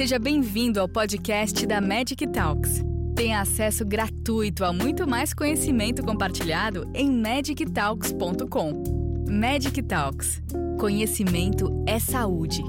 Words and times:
Seja 0.00 0.18
bem-vindo 0.18 0.80
ao 0.80 0.88
podcast 0.88 1.66
da 1.66 1.78
Magic 1.78 2.26
Talks. 2.28 2.82
Tenha 3.14 3.42
acesso 3.42 3.84
gratuito 3.84 4.64
a 4.64 4.72
muito 4.72 5.06
mais 5.06 5.34
conhecimento 5.34 6.02
compartilhado 6.02 6.90
em 6.94 7.12
magictalks.com. 7.12 8.82
Magic 9.30 9.82
Talks. 9.82 10.40
Conhecimento 10.80 11.84
é 11.86 11.98
saúde. 11.98 12.62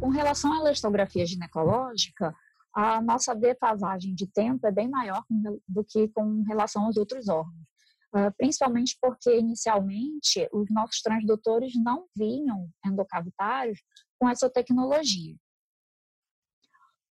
Com 0.00 0.08
relação 0.08 0.50
à 0.54 0.60
elastografia 0.60 1.26
ginecológica, 1.26 2.34
a 2.74 3.02
nossa 3.02 3.34
defasagem 3.34 4.14
de 4.14 4.26
tempo 4.26 4.66
é 4.66 4.72
bem 4.72 4.88
maior 4.88 5.22
do 5.68 5.84
que 5.84 6.08
com 6.08 6.42
relação 6.48 6.86
aos 6.86 6.96
outros 6.96 7.28
órgãos. 7.28 7.66
Uh, 8.14 8.32
principalmente 8.36 8.96
porque, 9.00 9.38
inicialmente, 9.38 10.46
os 10.52 10.66
nossos 10.70 11.00
transdutores 11.00 11.72
não 11.82 12.06
vinham 12.14 12.68
endocavitários 12.84 13.78
com 14.22 14.28
essa 14.28 14.48
tecnologia. 14.48 15.34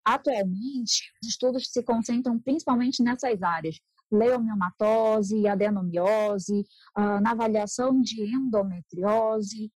Atualmente, 0.04 1.04
os 1.22 1.30
estudos 1.30 1.72
se 1.72 1.84
concentram 1.84 2.40
principalmente 2.40 3.04
nessas 3.04 3.44
áreas, 3.44 3.80
leomiomatose, 4.12 5.48
adenomiose, 5.48 6.62
uh, 6.98 7.22
na 7.22 7.32
avaliação 7.32 8.02
de 8.02 8.24
endometriose, 8.24 9.72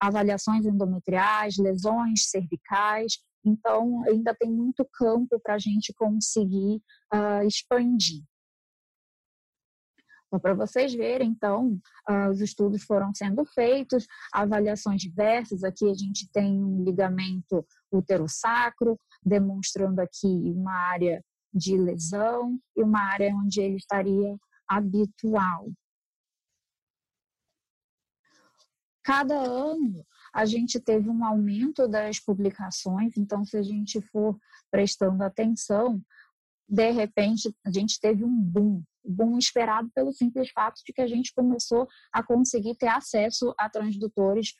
avaliações 0.00 0.66
endometriais, 0.66 1.56
lesões 1.56 2.28
cervicais. 2.30 3.20
Então, 3.44 4.02
ainda 4.08 4.34
tem 4.34 4.50
muito 4.50 4.84
campo 4.92 5.38
para 5.40 5.54
a 5.54 5.58
gente 5.58 5.94
conseguir 5.94 6.82
uh, 7.14 7.46
expandir. 7.46 8.24
Então, 10.26 10.40
para 10.40 10.54
vocês 10.54 10.92
verem, 10.92 11.30
então, 11.30 11.78
uh, 12.08 12.30
os 12.30 12.40
estudos 12.40 12.82
foram 12.82 13.14
sendo 13.14 13.44
feitos, 13.44 14.06
avaliações 14.32 15.00
diversas. 15.00 15.62
Aqui 15.62 15.88
a 15.88 15.94
gente 15.94 16.28
tem 16.32 16.62
um 16.62 16.82
ligamento 16.82 17.64
útero-sacro, 17.92 18.98
demonstrando 19.24 20.00
aqui 20.00 20.26
uma 20.26 20.72
área 20.72 21.24
de 21.54 21.76
lesão 21.76 22.58
e 22.76 22.82
uma 22.82 23.00
área 23.00 23.34
onde 23.34 23.60
ele 23.60 23.76
estaria 23.76 24.36
habitual. 24.68 25.70
Cada 29.02 29.36
ano 29.36 30.04
a 30.34 30.44
gente 30.44 30.80
teve 30.80 31.08
um 31.08 31.24
aumento 31.24 31.86
das 31.86 32.18
publicações, 32.18 33.16
então 33.16 33.44
se 33.44 33.56
a 33.56 33.62
gente 33.62 34.00
for 34.00 34.36
prestando 34.70 35.22
atenção, 35.22 36.02
de 36.68 36.90
repente 36.90 37.54
a 37.64 37.70
gente 37.70 38.00
teve 38.00 38.24
um 38.24 38.42
boom, 38.42 38.82
boom 39.06 39.38
esperado 39.38 39.90
pelo 39.94 40.12
simples 40.12 40.50
fato 40.50 40.80
de 40.84 40.92
que 40.92 41.00
a 41.00 41.06
gente 41.06 41.32
começou 41.34 41.86
a 42.12 42.22
conseguir 42.22 42.76
ter 42.76 42.88
acesso 42.88 43.54
a 43.58 43.68
transdutores 43.70 44.54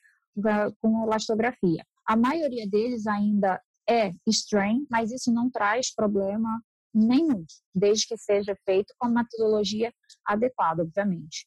com 0.81 1.05
elastografia. 1.05 1.85
A 2.07 2.17
maioria 2.17 2.69
deles 2.69 3.07
ainda 3.07 3.61
é 3.89 4.11
strain, 4.27 4.87
mas 4.91 5.11
isso 5.11 5.33
não 5.33 5.51
traz 5.51 5.95
problema 5.95 6.63
nenhum, 6.95 7.45
desde 7.75 8.07
que 8.07 8.17
seja 8.17 8.57
feito 8.65 8.95
com 8.99 9.07
a 9.07 9.11
metodologia 9.11 9.93
adequada, 10.25 10.83
obviamente. 10.83 11.47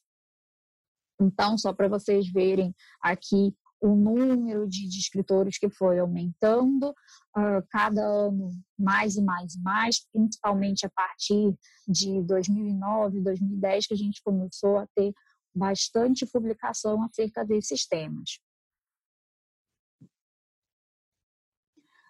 Então, 1.20 1.58
só 1.58 1.72
para 1.72 1.88
vocês 1.88 2.30
verem 2.32 2.74
aqui 3.02 3.54
o 3.80 3.94
número 3.94 4.68
de, 4.68 4.88
de 4.88 4.98
escritores 4.98 5.58
que 5.58 5.70
foi 5.70 5.98
aumentando 5.98 6.90
uh, 6.90 7.66
cada 7.70 8.02
ano 8.02 8.50
mais 8.78 9.16
e 9.16 9.22
mais 9.22 9.54
e 9.54 9.62
mais, 9.62 10.06
principalmente 10.12 10.84
a 10.84 10.90
partir 10.90 11.54
de 11.88 12.22
2009, 12.22 13.20
2010, 13.20 13.86
que 13.86 13.94
a 13.94 13.96
gente 13.96 14.22
começou 14.22 14.78
a 14.78 14.86
ter 14.94 15.12
bastante 15.54 16.26
publicação 16.26 17.02
acerca 17.02 17.44
desses 17.44 17.86
temas. 17.86 18.38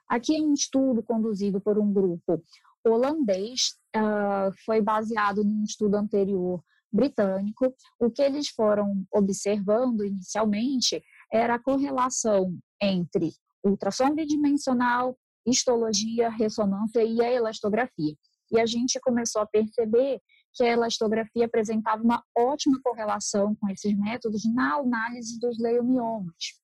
Aqui 0.08 0.36
é 0.36 0.40
um 0.40 0.52
estudo 0.52 1.02
conduzido 1.04 1.60
por 1.60 1.78
um 1.78 1.92
grupo 1.92 2.42
holandês, 2.84 3.78
uh, 3.96 4.52
foi 4.64 4.80
baseado 4.80 5.44
num 5.44 5.62
estudo 5.62 5.96
anterior 5.96 6.62
britânico. 6.92 7.72
O 7.98 8.10
que 8.10 8.22
eles 8.22 8.48
foram 8.48 9.06
observando 9.12 10.04
inicialmente 10.04 11.02
era 11.32 11.54
a 11.54 11.62
correlação 11.62 12.58
entre 12.82 13.32
ultrassom 13.64 14.14
bidimensional, 14.14 15.16
histologia, 15.46 16.28
ressonância 16.30 17.02
e 17.04 17.20
a 17.20 17.30
elastografia. 17.30 18.14
E 18.50 18.58
a 18.58 18.66
gente 18.66 18.98
começou 19.00 19.42
a 19.42 19.46
perceber 19.46 20.20
que 20.52 20.64
a 20.64 20.68
elastografia 20.68 21.46
apresentava 21.46 22.02
uma 22.02 22.24
ótima 22.36 22.80
correlação 22.82 23.54
com 23.54 23.68
esses 23.68 23.96
métodos 23.96 24.42
na 24.52 24.76
análise 24.76 25.38
dos 25.38 25.58
leomiomas. 25.58 26.60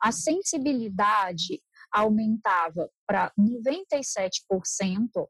A 0.00 0.12
sensibilidade 0.12 1.60
aumentava 1.90 2.90
para 3.06 3.32
97%, 3.38 5.28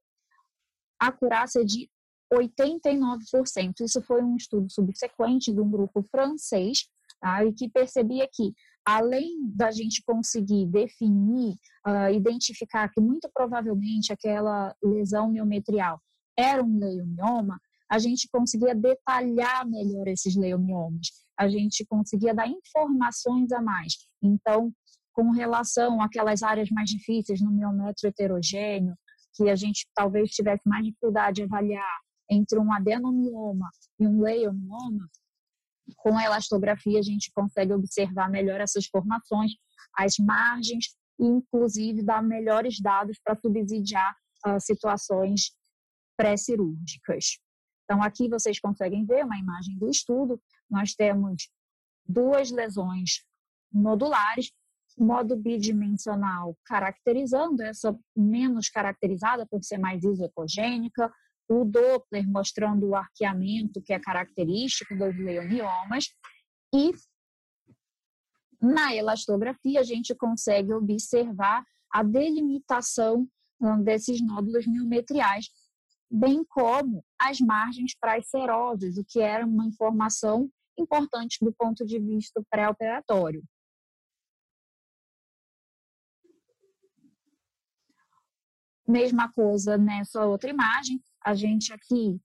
a 1.00 1.06
acurácia 1.06 1.64
de 1.64 1.88
89%. 2.32 3.80
Isso 3.80 4.02
foi 4.02 4.22
um 4.22 4.36
estudo 4.36 4.70
subsequente 4.70 5.52
de 5.52 5.60
um 5.60 5.70
grupo 5.70 6.02
francês, 6.10 6.86
tá, 7.20 7.44
e 7.44 7.52
que 7.52 7.68
percebia 7.68 8.28
que, 8.32 8.52
além 8.84 9.50
da 9.54 9.70
gente 9.70 10.02
conseguir 10.04 10.66
definir, 10.66 11.56
uh, 11.86 12.12
identificar 12.12 12.88
que 12.88 13.00
muito 13.00 13.30
provavelmente 13.32 14.12
aquela 14.12 14.74
lesão 14.82 15.30
miometrial 15.30 16.00
era 16.38 16.62
um 16.62 16.78
leiomioma, 16.78 17.58
a 17.90 17.98
gente 17.98 18.28
conseguia 18.30 18.74
detalhar 18.74 19.66
melhor 19.66 20.08
esses 20.08 20.36
leomiomas, 20.36 21.08
a 21.38 21.48
gente 21.48 21.84
conseguia 21.86 22.34
dar 22.34 22.48
informações 22.48 23.52
a 23.52 23.62
mais. 23.62 23.94
Então, 24.22 24.72
com 25.12 25.30
relação 25.30 26.02
àquelas 26.02 26.42
áreas 26.42 26.68
mais 26.70 26.90
difíceis 26.90 27.40
no 27.40 27.50
miometro 27.50 28.08
heterogêneo, 28.08 28.94
que 29.34 29.48
a 29.48 29.54
gente 29.54 29.86
talvez 29.94 30.30
tivesse 30.30 30.62
mais 30.66 30.84
dificuldade 30.84 31.36
de 31.36 31.42
avaliar 31.44 31.98
entre 32.30 32.58
um 32.58 32.72
adenomioma 32.72 33.70
e 33.98 34.06
um 34.06 34.20
leiomioma, 34.20 35.08
com 35.96 36.16
a 36.18 36.24
elastografia 36.24 36.98
a 36.98 37.02
gente 37.02 37.30
consegue 37.32 37.72
observar 37.72 38.28
melhor 38.28 38.60
essas 38.60 38.86
formações, 38.86 39.52
as 39.96 40.14
margens 40.18 40.96
e 41.18 41.24
inclusive 41.24 42.02
dar 42.02 42.22
melhores 42.22 42.80
dados 42.80 43.18
para 43.22 43.38
subsidiar 43.38 44.14
uh, 44.46 44.60
situações 44.60 45.52
pré-cirúrgicas. 46.16 47.38
Então 47.84 48.02
aqui 48.02 48.28
vocês 48.28 48.58
conseguem 48.58 49.06
ver 49.06 49.24
uma 49.24 49.38
imagem 49.38 49.78
do 49.78 49.88
estudo, 49.88 50.40
nós 50.68 50.94
temos 50.94 51.48
duas 52.04 52.50
lesões 52.50 53.24
nodulares, 53.72 54.50
modo 54.98 55.36
bidimensional 55.36 56.56
caracterizando 56.64 57.62
essa 57.62 57.96
menos 58.16 58.68
caracterizada 58.68 59.46
por 59.46 59.62
ser 59.62 59.78
mais 59.78 60.02
isocogênica, 60.02 61.12
o 61.48 61.64
Doppler 61.64 62.28
mostrando 62.28 62.88
o 62.88 62.94
arqueamento 62.94 63.80
que 63.82 63.92
é 63.92 64.00
característico 64.00 64.96
dos 64.96 65.16
leoniomas 65.16 66.06
e 66.74 66.92
na 68.60 68.94
elastografia 68.94 69.80
a 69.80 69.84
gente 69.84 70.14
consegue 70.14 70.72
observar 70.72 71.64
a 71.92 72.02
delimitação 72.02 73.28
hum, 73.60 73.82
desses 73.82 74.20
nódulos 74.20 74.66
miometriais, 74.66 75.46
bem 76.10 76.44
como 76.44 77.04
as 77.18 77.40
margens 77.40 77.94
para 77.98 78.16
as 78.16 78.28
seroses, 78.28 78.96
o 78.96 79.04
que 79.04 79.20
era 79.20 79.46
uma 79.46 79.66
informação 79.66 80.50
importante 80.78 81.38
do 81.40 81.52
ponto 81.52 81.84
de 81.84 81.98
vista 81.98 82.42
pré-operatório. 82.50 83.42
Mesma 88.86 89.32
coisa 89.32 89.76
nessa 89.76 90.24
outra 90.24 90.50
imagem, 90.50 91.02
a 91.26 91.34
gente 91.34 91.72
aqui 91.72 92.20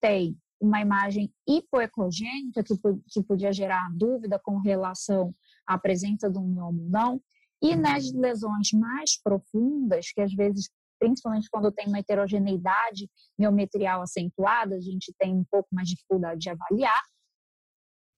tem 0.00 0.34
uma 0.58 0.80
imagem 0.80 1.30
hipoecogênica 1.46 2.64
que, 2.64 2.74
que 3.06 3.22
podia 3.22 3.52
gerar 3.52 3.90
dúvida 3.94 4.38
com 4.38 4.56
relação 4.56 5.34
à 5.66 5.78
presença 5.78 6.30
do 6.30 6.40
mioma 6.40 6.82
ou 6.82 6.88
não. 6.88 7.22
E 7.60 7.76
nas 7.76 8.10
lesões 8.12 8.72
mais 8.72 9.20
profundas, 9.22 10.10
que 10.10 10.22
às 10.22 10.32
vezes, 10.32 10.70
principalmente 10.98 11.50
quando 11.50 11.70
tem 11.70 11.86
uma 11.86 11.98
heterogeneidade 11.98 13.10
miometrial 13.38 14.00
acentuada, 14.00 14.76
a 14.76 14.80
gente 14.80 15.14
tem 15.18 15.34
um 15.34 15.44
pouco 15.44 15.68
mais 15.70 15.88
de 15.88 15.94
dificuldade 15.94 16.40
de 16.40 16.48
avaliar, 16.48 17.02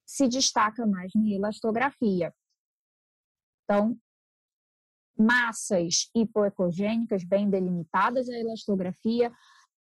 se 0.07 0.29
destaca 0.29 0.87
mais 0.87 1.11
na 1.17 1.29
elastografia. 1.29 2.33
Então, 3.65 3.99
massas 5.19 6.09
hipoecogênicas 6.15 7.25
bem 7.25 7.51
delimitadas, 7.51 8.29
a 8.29 8.39
elastografia 8.39 9.33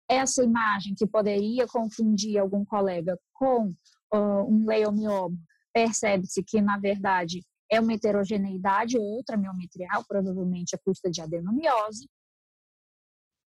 essa 0.08 0.42
imagem 0.42 0.94
que 0.94 1.06
poderia 1.06 1.66
confundir 1.66 2.38
algum 2.38 2.64
colega 2.64 3.18
com 3.32 3.74
uh, 4.12 4.42
um 4.48 4.66
leiomioma, 4.66 5.36
percebe-se 5.72 6.42
que, 6.42 6.60
na 6.60 6.78
verdade, 6.78 7.42
é 7.70 7.80
uma 7.80 7.94
heterogeneidade 7.94 8.98
outra 8.98 9.36
miometrial, 9.36 10.04
provavelmente 10.06 10.74
a 10.74 10.78
custa 10.78 11.10
de 11.10 11.20
adenomiose. 11.20 12.08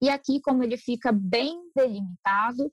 E 0.01 0.09
aqui, 0.09 0.41
como 0.41 0.63
ele 0.63 0.77
fica 0.77 1.11
bem 1.11 1.71
delimitado, 1.75 2.71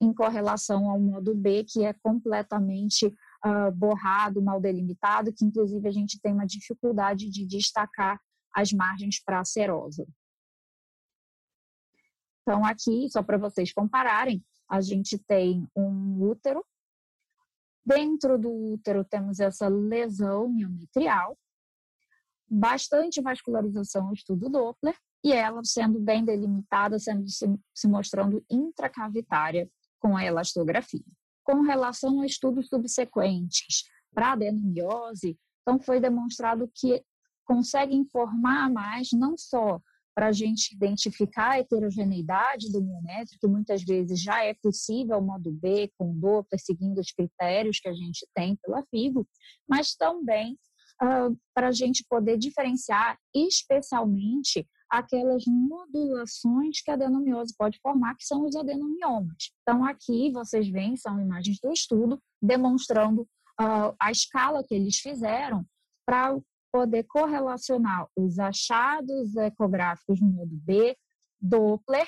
em 0.00 0.12
correlação 0.12 0.88
ao 0.88 1.00
modo 1.00 1.34
B, 1.34 1.64
que 1.64 1.84
é 1.84 1.92
completamente 1.92 3.06
uh, 3.06 3.72
borrado, 3.74 4.40
mal 4.40 4.60
delimitado, 4.60 5.32
que 5.32 5.44
inclusive 5.44 5.88
a 5.88 5.90
gente 5.90 6.20
tem 6.20 6.32
uma 6.32 6.46
dificuldade 6.46 7.28
de 7.28 7.44
destacar 7.44 8.20
as 8.54 8.72
margens 8.72 9.20
para 9.22 9.40
a 9.40 9.44
serosa. 9.44 10.06
Então, 12.48 12.64
aqui, 12.64 13.10
só 13.10 13.22
para 13.22 13.36
vocês 13.36 13.74
compararem, 13.74 14.42
a 14.66 14.80
gente 14.80 15.18
tem 15.18 15.68
um 15.76 16.18
útero. 16.22 16.64
Dentro 17.84 18.38
do 18.38 18.50
útero 18.72 19.04
temos 19.04 19.38
essa 19.38 19.68
lesão 19.68 20.48
miometrial, 20.48 21.38
bastante 22.48 23.20
vascularização 23.20 24.14
estudo 24.14 24.48
Doppler, 24.48 24.96
e 25.22 25.30
ela 25.30 25.62
sendo 25.62 26.00
bem 26.00 26.24
delimitada, 26.24 26.98
sendo 26.98 27.28
se, 27.28 27.46
se 27.74 27.86
mostrando 27.86 28.42
intracavitária 28.50 29.70
com 30.00 30.16
a 30.16 30.24
elastografia. 30.24 31.04
Com 31.44 31.60
relação 31.60 32.22
a 32.22 32.26
estudos 32.26 32.68
subsequentes 32.68 33.84
para 34.10 34.32
adenomiose, 34.32 35.38
então 35.60 35.78
foi 35.78 36.00
demonstrado 36.00 36.66
que 36.74 37.04
consegue 37.44 37.94
informar 37.94 38.70
mais 38.70 39.10
não 39.12 39.36
só 39.36 39.78
para 40.18 40.26
a 40.26 40.32
gente 40.32 40.74
identificar 40.74 41.52
a 41.52 41.58
heterogeneidade 41.60 42.72
do 42.72 42.82
miométrico, 42.82 43.38
que 43.40 43.46
muitas 43.46 43.84
vezes 43.84 44.20
já 44.20 44.44
é 44.44 44.52
possível 44.52 45.22
modo 45.22 45.52
B, 45.52 45.92
com 45.96 46.12
Doppler, 46.12 46.60
seguindo 46.60 46.98
os 46.98 47.12
critérios 47.12 47.78
que 47.78 47.88
a 47.88 47.92
gente 47.92 48.26
tem 48.34 48.56
pela 48.56 48.82
FIGO, 48.90 49.24
mas 49.68 49.94
também 49.94 50.58
uh, 51.00 51.38
para 51.54 51.68
a 51.68 51.72
gente 51.72 52.04
poder 52.10 52.36
diferenciar 52.36 53.16
especialmente 53.32 54.66
aquelas 54.90 55.44
modulações 55.46 56.82
que 56.82 56.90
a 56.90 56.94
adenomiose 56.94 57.54
pode 57.56 57.78
formar, 57.80 58.16
que 58.16 58.26
são 58.26 58.44
os 58.44 58.56
adenomiomas. 58.56 59.52
Então, 59.62 59.84
aqui 59.84 60.32
vocês 60.32 60.68
veem, 60.68 60.96
são 60.96 61.20
imagens 61.20 61.60
do 61.62 61.70
estudo, 61.70 62.20
demonstrando 62.42 63.22
uh, 63.22 63.94
a 64.00 64.10
escala 64.10 64.64
que 64.66 64.74
eles 64.74 64.96
fizeram 64.96 65.64
para 66.04 66.36
poder 66.72 67.04
correlacionar 67.04 68.06
os 68.16 68.38
achados 68.38 69.36
ecográficos 69.36 70.20
no 70.20 70.28
modo 70.28 70.54
B, 70.64 70.96
Doppler, 71.40 72.06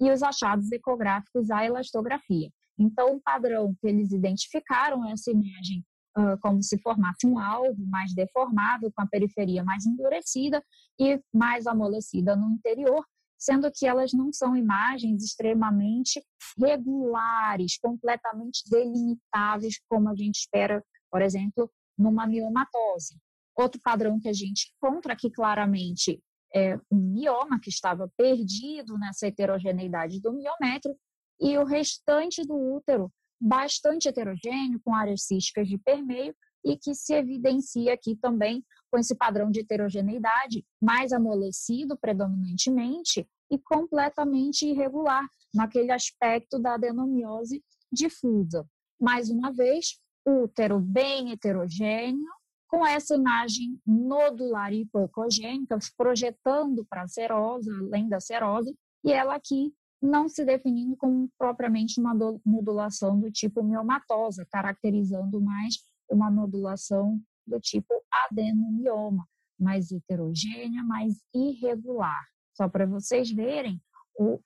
e 0.00 0.10
os 0.10 0.22
achados 0.22 0.70
ecográficos 0.70 1.50
à 1.50 1.64
elastografia. 1.64 2.50
Então, 2.78 3.16
o 3.16 3.20
padrão 3.20 3.74
que 3.80 3.88
eles 3.88 4.12
identificaram 4.12 5.08
essa 5.08 5.30
imagem 5.30 5.84
uh, 6.16 6.38
como 6.40 6.62
se 6.62 6.78
formasse 6.78 7.26
um 7.26 7.38
alvo 7.38 7.84
mais 7.86 8.14
deformado, 8.14 8.92
com 8.92 9.02
a 9.02 9.06
periferia 9.06 9.64
mais 9.64 9.84
endurecida 9.84 10.62
e 10.98 11.20
mais 11.34 11.66
amolecida 11.66 12.36
no 12.36 12.50
interior, 12.50 13.04
sendo 13.36 13.70
que 13.72 13.86
elas 13.86 14.12
não 14.12 14.32
são 14.32 14.56
imagens 14.56 15.22
extremamente 15.22 16.22
regulares, 16.56 17.78
completamente 17.78 18.62
delimitáveis, 18.70 19.80
como 19.88 20.08
a 20.08 20.14
gente 20.14 20.36
espera, 20.36 20.84
por 21.10 21.22
exemplo, 21.22 21.70
numa 21.96 22.26
miomatose. 22.26 23.16
Outro 23.58 23.80
padrão 23.82 24.20
que 24.20 24.28
a 24.28 24.32
gente 24.32 24.72
encontra 24.76 25.14
aqui 25.14 25.30
claramente 25.30 26.22
é 26.54 26.76
um 26.90 27.12
mioma 27.12 27.58
que 27.60 27.68
estava 27.68 28.08
perdido 28.16 28.96
nessa 28.96 29.26
heterogeneidade 29.26 30.20
do 30.20 30.32
miométrio 30.32 30.96
e 31.40 31.58
o 31.58 31.64
restante 31.64 32.42
do 32.46 32.54
útero 32.54 33.12
bastante 33.40 34.08
heterogêneo, 34.08 34.80
com 34.84 34.94
áreas 34.94 35.22
císticas 35.22 35.68
de 35.68 35.76
permeio 35.76 36.34
e 36.64 36.76
que 36.76 36.94
se 36.94 37.14
evidencia 37.14 37.94
aqui 37.94 38.16
também 38.16 38.64
com 38.90 38.98
esse 38.98 39.14
padrão 39.16 39.50
de 39.50 39.60
heterogeneidade 39.60 40.64
mais 40.80 41.12
amolecido 41.12 41.96
predominantemente 41.98 43.28
e 43.50 43.58
completamente 43.58 44.66
irregular 44.66 45.26
naquele 45.52 45.90
aspecto 45.90 46.58
da 46.60 46.74
adenomiose 46.74 47.62
difusa. 47.90 48.64
Mais 49.00 49.30
uma 49.30 49.52
vez, 49.52 49.98
útero 50.26 50.78
bem 50.80 51.32
heterogêneo, 51.32 52.37
com 52.68 52.86
essa 52.86 53.14
imagem 53.14 53.80
nodular 53.86 54.72
hipocogênica, 54.72 55.78
projetando 55.96 56.84
para 56.84 57.02
a 57.02 57.08
serosa, 57.08 57.72
além 57.80 58.08
da 58.08 58.20
serosa, 58.20 58.72
e 59.02 59.10
ela 59.10 59.34
aqui 59.34 59.72
não 60.00 60.28
se 60.28 60.44
definindo 60.44 60.96
como 60.96 61.28
propriamente 61.36 61.98
uma 61.98 62.14
modulação 62.44 63.18
do 63.18 63.32
tipo 63.32 63.62
miomatosa, 63.62 64.46
caracterizando 64.50 65.40
mais 65.40 65.76
uma 66.08 66.30
modulação 66.30 67.20
do 67.46 67.58
tipo 67.58 67.92
adenomioma, 68.10 69.26
mais 69.58 69.90
heterogênea, 69.90 70.84
mais 70.84 71.20
irregular. 71.34 72.22
Só 72.54 72.68
para 72.68 72.86
vocês 72.86 73.30
verem 73.30 73.80
o 74.16 74.38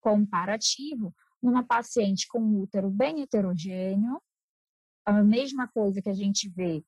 comparativo, 0.00 1.14
numa 1.42 1.62
paciente 1.62 2.26
com 2.28 2.60
útero 2.60 2.90
bem 2.90 3.22
heterogêneo, 3.22 4.20
a 5.06 5.22
mesma 5.22 5.68
coisa 5.68 6.02
que 6.02 6.08
a 6.08 6.14
gente 6.14 6.48
vê 6.48 6.82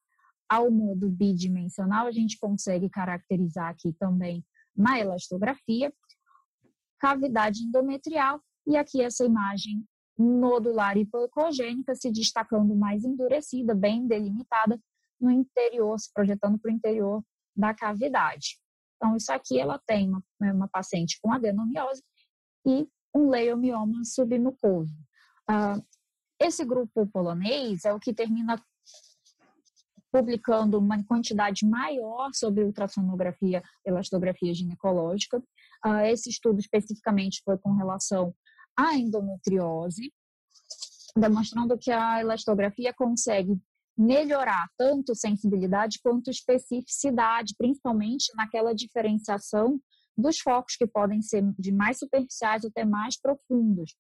ao 0.48 0.70
modo 0.70 1.08
bidimensional, 1.08 2.06
a 2.06 2.12
gente 2.12 2.38
consegue 2.38 2.88
caracterizar 2.88 3.69
aqui 3.69 3.93
também 3.94 4.44
na 4.76 4.98
elastografia, 4.98 5.93
cavidade 6.98 7.62
endometrial 7.62 8.40
e 8.66 8.76
aqui 8.76 9.00
essa 9.00 9.25
imagem 9.25 9.84
nodular 10.19 10.96
hipocogênica 10.96 11.94
se 11.94 12.10
destacando 12.10 12.75
mais 12.75 13.04
endurecida, 13.04 13.75
bem 13.75 14.06
delimitada 14.06 14.81
no 15.20 15.31
interior, 15.31 15.98
se 15.98 16.12
projetando 16.12 16.58
para 16.58 16.70
o 16.70 16.75
interior 16.75 17.22
da 17.54 17.75
cavidade. 17.75 18.58
Então, 18.96 19.16
isso 19.16 19.31
aqui 19.32 19.58
ela 19.58 19.81
tem 19.87 20.08
uma, 20.08 20.22
uma 20.40 20.69
paciente 20.69 21.19
com 21.20 21.32
adenomiose 21.32 22.02
e 22.66 22.88
um 23.14 23.28
leiomioma 23.28 24.04
submucoso. 24.04 24.94
Uh, 25.49 25.82
esse 26.40 26.64
grupo 26.64 27.06
polonês 27.06 27.84
é 27.84 27.92
o 27.92 28.00
que 28.00 28.12
termina 28.12 28.62
publicando 30.12 30.78
uma 30.78 31.02
quantidade 31.04 31.66
maior 31.66 32.30
sobre 32.32 32.64
ultrassonografia, 32.64 33.62
elastografia 33.84 34.54
ginecológica. 34.54 35.38
Uh, 35.84 36.00
esse 36.06 36.30
estudo 36.30 36.58
especificamente 36.60 37.42
foi 37.44 37.58
com 37.58 37.72
relação 37.74 38.34
à 38.76 38.94
endometriose, 38.94 40.12
demonstrando 41.16 41.76
que 41.78 41.90
a 41.90 42.20
elastografia 42.20 42.92
consegue 42.94 43.58
melhorar 43.96 44.68
tanto 44.76 45.14
sensibilidade 45.14 45.98
quanto 46.02 46.30
especificidade, 46.30 47.54
principalmente 47.56 48.30
naquela 48.36 48.74
diferenciação 48.74 49.80
dos 50.16 50.38
focos 50.38 50.76
que 50.76 50.86
podem 50.86 51.22
ser 51.22 51.42
de 51.58 51.72
mais 51.72 51.98
superficiais 51.98 52.64
até 52.64 52.84
mais 52.84 53.20
profundos. 53.20 53.94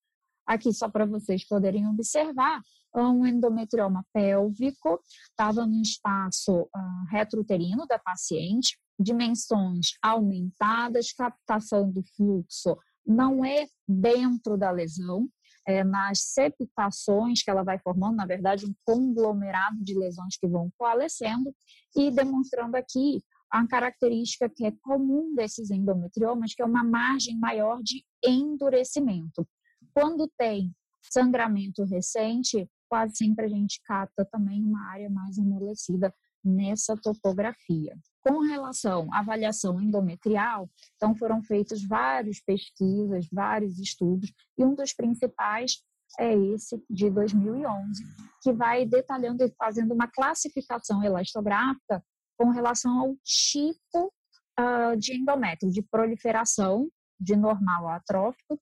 Aqui, 0.46 0.72
só 0.72 0.88
para 0.88 1.04
vocês 1.04 1.46
poderem 1.46 1.86
observar, 1.88 2.60
um 2.94 3.26
endometrioma 3.26 4.04
pélvico, 4.12 5.00
estava 5.30 5.66
no 5.66 5.82
espaço 5.82 6.62
uh, 6.62 6.70
retrouterino 7.10 7.86
da 7.86 7.98
paciente, 7.98 8.78
dimensões 8.98 9.88
aumentadas, 10.02 11.12
captação 11.12 11.90
do 11.90 12.02
fluxo 12.16 12.76
não 13.06 13.44
é 13.44 13.66
dentro 13.86 14.56
da 14.56 14.70
lesão, 14.70 15.28
é 15.66 15.84
nas 15.84 16.20
septações 16.20 17.42
que 17.42 17.50
ela 17.50 17.62
vai 17.62 17.78
formando, 17.78 18.16
na 18.16 18.26
verdade, 18.26 18.66
um 18.66 18.74
conglomerado 18.84 19.82
de 19.82 19.96
lesões 19.96 20.36
que 20.36 20.46
vão 20.46 20.70
coalescendo 20.76 21.54
e 21.96 22.10
demonstrando 22.10 22.76
aqui 22.76 23.22
a 23.50 23.66
característica 23.66 24.48
que 24.48 24.66
é 24.66 24.72
comum 24.82 25.34
desses 25.34 25.70
endometriomas, 25.70 26.52
que 26.54 26.62
é 26.62 26.64
uma 26.64 26.84
margem 26.84 27.38
maior 27.38 27.80
de 27.82 28.04
endurecimento. 28.24 29.46
Quando 29.96 30.30
tem 30.36 30.76
sangramento 31.10 31.82
recente, 31.84 32.68
quase 32.86 33.16
sempre 33.16 33.46
a 33.46 33.48
gente 33.48 33.80
capta 33.82 34.26
também 34.26 34.62
uma 34.62 34.90
área 34.90 35.08
mais 35.08 35.38
amolecida 35.38 36.14
nessa 36.44 36.94
topografia. 36.98 37.96
Com 38.22 38.40
relação 38.40 39.08
à 39.10 39.20
avaliação 39.20 39.80
endometrial, 39.80 40.68
então 40.96 41.14
foram 41.16 41.42
feitas 41.42 41.82
várias 41.82 42.38
pesquisas, 42.44 43.26
vários 43.32 43.78
estudos, 43.78 44.30
e 44.58 44.64
um 44.66 44.74
dos 44.74 44.92
principais 44.92 45.82
é 46.20 46.34
esse 46.34 46.78
de 46.90 47.08
2011, 47.08 48.04
que 48.42 48.52
vai 48.52 48.84
detalhando 48.84 49.44
e 49.44 49.54
fazendo 49.56 49.94
uma 49.94 50.08
classificação 50.08 51.02
elastográfica 51.02 52.04
com 52.38 52.50
relação 52.50 53.00
ao 53.00 53.16
tipo 53.24 54.12
uh, 54.60 54.94
de 54.98 55.16
endométrio, 55.16 55.72
de 55.72 55.80
proliferação, 55.80 56.86
de 57.18 57.34
normal 57.34 57.88
a 57.88 57.96
atrófico, 57.96 58.60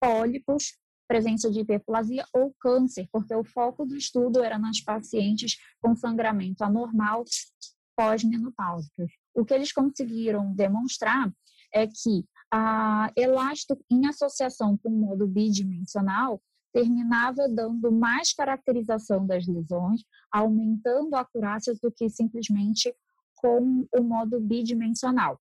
pólipos, 0.00 0.76
presença 1.06 1.50
de 1.50 1.60
hiperplasia 1.60 2.24
ou 2.32 2.54
câncer, 2.60 3.08
porque 3.12 3.34
o 3.34 3.44
foco 3.44 3.84
do 3.86 3.96
estudo 3.96 4.42
era 4.42 4.58
nas 4.58 4.80
pacientes 4.80 5.56
com 5.80 5.94
sangramento 5.94 6.64
anormal 6.64 7.24
pós-menopáusicas. 7.96 9.10
O 9.34 9.44
que 9.44 9.54
eles 9.54 9.72
conseguiram 9.72 10.54
demonstrar 10.54 11.32
é 11.72 11.86
que 11.86 12.24
a 12.52 13.10
elástico, 13.16 13.82
em 13.90 14.06
associação 14.06 14.76
com 14.76 14.88
o 14.88 14.92
modo 14.92 15.26
bidimensional, 15.26 16.40
terminava 16.72 17.48
dando 17.48 17.90
mais 17.90 18.32
caracterização 18.32 19.26
das 19.26 19.46
lesões, 19.46 20.02
aumentando 20.30 21.14
a 21.16 21.20
acurácia 21.20 21.74
do 21.82 21.90
que 21.90 22.08
simplesmente 22.10 22.94
com 23.36 23.86
o 23.96 24.02
modo 24.02 24.40
bidimensional. 24.40 25.40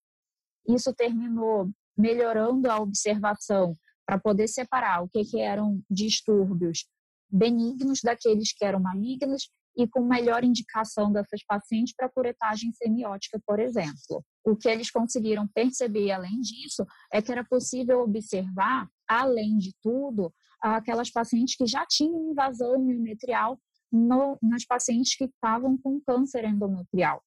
Isso 0.67 0.93
terminou 0.93 1.69
melhorando 1.97 2.69
a 2.69 2.79
observação 2.79 3.75
para 4.05 4.19
poder 4.19 4.47
separar 4.47 5.03
o 5.03 5.09
que, 5.09 5.23
que 5.23 5.39
eram 5.39 5.81
distúrbios 5.89 6.85
benignos 7.29 8.01
daqueles 8.03 8.53
que 8.53 8.63
eram 8.63 8.79
malignos 8.79 9.49
e 9.77 9.87
com 9.87 10.01
melhor 10.01 10.43
indicação 10.43 11.11
dessas 11.11 11.43
pacientes 11.45 11.93
para 11.95 12.09
curetagem 12.09 12.71
semiótica, 12.73 13.39
por 13.45 13.59
exemplo. 13.59 14.23
O 14.45 14.55
que 14.55 14.69
eles 14.69 14.89
conseguiram 14.89 15.47
perceber, 15.47 16.11
além 16.11 16.39
disso, 16.39 16.85
é 17.11 17.21
que 17.21 17.31
era 17.31 17.43
possível 17.43 18.01
observar, 18.01 18.87
além 19.07 19.57
de 19.57 19.73
tudo, 19.81 20.33
aquelas 20.61 21.11
pacientes 21.11 21.55
que 21.55 21.65
já 21.65 21.85
tinham 21.85 22.31
invasão 22.31 22.79
miometrial 22.79 23.59
no, 23.91 24.37
nas 24.41 24.65
pacientes 24.65 25.15
que 25.15 25.25
estavam 25.25 25.77
com 25.77 25.99
câncer 26.01 26.45
endometrial. 26.45 27.21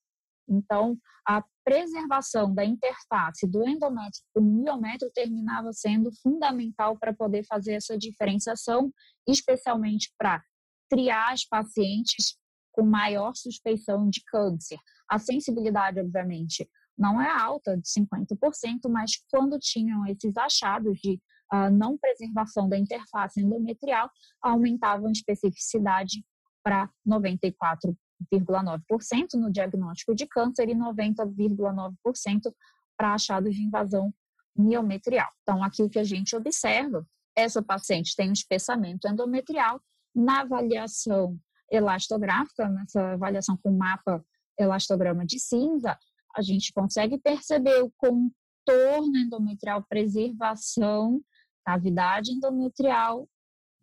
Então, 0.49 0.97
a 1.27 1.43
preservação 1.63 2.53
da 2.53 2.65
interface 2.65 3.47
do 3.47 3.67
endométrio 3.67 4.23
com 4.33 4.41
o 4.41 4.43
miométrio 4.43 5.11
terminava 5.13 5.71
sendo 5.71 6.09
fundamental 6.23 6.97
para 6.97 7.13
poder 7.13 7.45
fazer 7.45 7.73
essa 7.73 7.97
diferenciação, 7.97 8.91
especialmente 9.27 10.11
para 10.17 10.43
triar 10.89 11.31
as 11.33 11.45
pacientes 11.45 12.35
com 12.71 12.83
maior 12.83 13.35
suspeição 13.35 14.09
de 14.09 14.23
câncer. 14.25 14.79
A 15.07 15.19
sensibilidade, 15.19 15.99
obviamente, 15.99 16.67
não 16.97 17.21
é 17.21 17.29
alta, 17.29 17.77
de 17.77 17.87
50%, 17.87 18.89
mas 18.89 19.11
quando 19.29 19.59
tinham 19.59 20.05
esses 20.07 20.35
achados 20.35 20.97
de 20.99 21.21
uh, 21.53 21.69
não 21.71 21.97
preservação 21.97 22.67
da 22.67 22.77
interface 22.77 23.39
endometrial, 23.39 24.09
aumentavam 24.41 25.07
a 25.07 25.11
especificidade 25.11 26.23
para 26.63 26.89
94 27.05 27.95
90,9% 28.33 29.33
no 29.35 29.51
diagnóstico 29.51 30.15
de 30.15 30.27
câncer 30.27 30.69
e 30.69 30.75
90,9% 30.75 32.53
para 32.97 33.13
achados 33.13 33.55
de 33.55 33.63
invasão 33.63 34.13
miometrial. 34.55 35.29
Então, 35.41 35.63
aqui 35.63 35.81
o 35.83 35.89
que 35.89 35.99
a 35.99 36.03
gente 36.03 36.35
observa, 36.35 37.05
essa 37.35 37.61
paciente 37.61 38.15
tem 38.15 38.29
um 38.29 38.33
espessamento 38.33 39.07
endometrial 39.07 39.81
na 40.13 40.41
avaliação 40.41 41.37
elastográfica, 41.71 42.67
nessa 42.67 43.13
avaliação 43.13 43.57
com 43.57 43.71
mapa 43.71 44.23
elastograma 44.57 45.25
de 45.25 45.39
cinza, 45.39 45.97
a 46.35 46.41
gente 46.41 46.73
consegue 46.73 47.17
perceber 47.17 47.81
o 47.81 47.91
contorno 47.97 49.17
endometrial, 49.17 49.83
preservação, 49.87 51.21
cavidade 51.65 52.31
endometrial, 52.31 53.27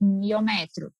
miométrio. 0.01 0.93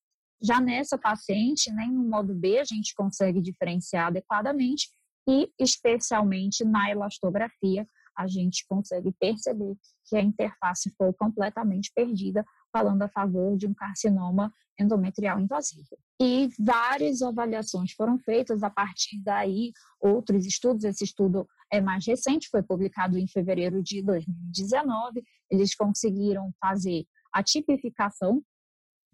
Já 0.43 0.61
nessa 0.61 0.99
paciente, 0.99 1.73
nem 1.73 1.91
no 1.91 2.05
modo 2.05 2.35
B 2.35 2.59
a 2.59 2.65
gente 2.65 2.95
consegue 2.95 3.41
diferenciar 3.41 4.09
adequadamente 4.09 4.89
e, 5.29 5.51
especialmente 5.59 6.65
na 6.65 6.91
elastografia, 6.91 7.87
a 8.17 8.27
gente 8.27 8.65
consegue 8.67 9.13
perceber 9.21 9.77
que 10.07 10.17
a 10.17 10.23
interface 10.23 10.91
foi 10.97 11.13
completamente 11.13 11.93
perdida, 11.95 12.45
falando 12.73 13.03
a 13.03 13.09
favor 13.09 13.57
de 13.57 13.67
um 13.67 13.75
carcinoma 13.75 14.53
endometrial 14.79 15.39
invasivo. 15.39 15.99
E 16.21 16.49
várias 16.59 17.21
avaliações 17.23 17.93
foram 17.93 18.19
feitas 18.19 18.63
a 18.63 18.71
partir 18.71 19.23
daí, 19.23 19.73
outros 20.01 20.47
estudos, 20.47 20.85
esse 20.85 21.05
estudo 21.05 21.47
é 21.71 21.81
mais 21.81 22.07
recente, 22.07 22.49
foi 22.49 22.63
publicado 22.63 23.19
em 23.19 23.27
fevereiro 23.27 23.83
de 23.83 24.03
2019, 24.03 25.23
eles 25.51 25.75
conseguiram 25.75 26.53
fazer 26.61 27.05
a 27.33 27.43
tipificação 27.43 28.43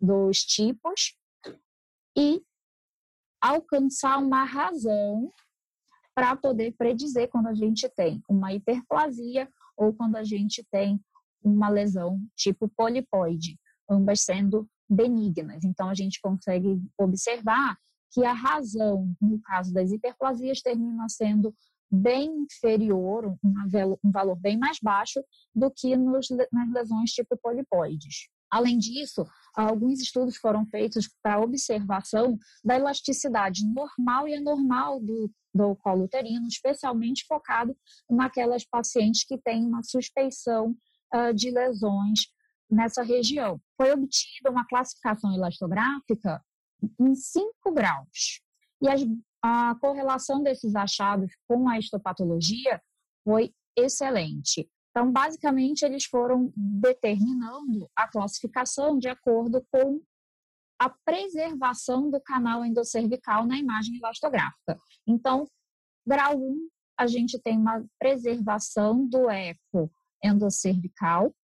dos 0.02 0.38
tipos 0.38 1.16
e 2.18 2.42
alcançar 3.40 4.18
uma 4.18 4.42
razão 4.44 5.32
para 6.14 6.36
poder 6.36 6.72
predizer 6.72 7.28
quando 7.30 7.46
a 7.46 7.54
gente 7.54 7.88
tem 7.88 8.20
uma 8.28 8.52
hiperplasia 8.52 9.48
ou 9.76 9.94
quando 9.94 10.16
a 10.16 10.24
gente 10.24 10.66
tem 10.70 11.00
uma 11.42 11.68
lesão 11.68 12.20
tipo 12.36 12.68
polipoide, 12.76 13.58
ambas 13.88 14.22
sendo 14.22 14.68
benignas. 14.90 15.64
Então 15.64 15.88
a 15.88 15.94
gente 15.94 16.20
consegue 16.20 16.80
observar 16.98 17.78
que 18.12 18.24
a 18.24 18.32
razão, 18.32 19.14
no 19.20 19.40
caso 19.40 19.72
das 19.72 19.90
hiperplasias, 19.90 20.60
termina 20.60 21.08
sendo 21.08 21.54
bem 21.92 22.44
inferior, 22.44 23.36
um 23.44 24.10
valor 24.10 24.36
bem 24.36 24.56
mais 24.56 24.78
baixo 24.82 25.22
do 25.54 25.70
que 25.70 25.94
nos, 25.94 26.28
nas 26.30 26.72
lesões 26.72 27.10
tipo 27.10 27.36
polipoides. 27.36 28.28
Além 28.50 28.78
disso, 28.78 29.26
alguns 29.54 30.00
estudos 30.00 30.36
foram 30.36 30.66
feitos 30.66 31.08
para 31.22 31.40
observação 31.40 32.38
da 32.64 32.76
elasticidade 32.76 33.62
normal 33.74 34.28
e 34.28 34.34
anormal 34.34 35.00
do, 35.00 35.30
do 35.54 35.74
colo 35.76 36.04
uterino, 36.04 36.46
especialmente 36.46 37.24
focado 37.26 37.76
naquelas 38.10 38.64
pacientes 38.64 39.24
que 39.24 39.38
têm 39.38 39.64
uma 39.64 39.82
suspeição 39.82 40.76
uh, 41.14 41.32
de 41.34 41.50
lesões 41.50 42.26
nessa 42.70 43.02
região. 43.02 43.60
Foi 43.76 43.92
obtida 43.92 44.50
uma 44.50 44.66
classificação 44.66 45.34
elastográfica 45.34 46.42
em 47.00 47.14
5 47.14 47.72
graus. 47.72 48.42
E 48.82 48.88
as, 48.88 49.00
a 49.42 49.74
correlação 49.80 50.42
desses 50.42 50.74
achados 50.76 51.32
com 51.48 51.68
a 51.68 51.78
histopatologia 51.78 52.80
foi 53.24 53.52
excelente. 53.76 54.68
Então, 54.90 55.10
basicamente, 55.10 55.84
eles 55.84 56.04
foram 56.04 56.52
determinando 56.54 57.90
a 57.96 58.06
classificação 58.06 58.98
de 58.98 59.08
acordo 59.08 59.66
com 59.70 60.00
a 60.78 60.90
preservação 61.04 62.10
do 62.10 62.20
canal 62.20 62.64
endocervical 62.64 63.46
na 63.46 63.56
imagem 63.56 63.96
elastográfica. 63.96 64.78
Então, 65.06 65.46
grau 66.06 66.36
1, 66.36 66.68
a 66.98 67.06
gente 67.06 67.40
tem 67.40 67.56
uma 67.56 67.84
preservação 67.98 69.06
do 69.06 69.30
eco 69.30 69.90
endocervical. 70.22 71.34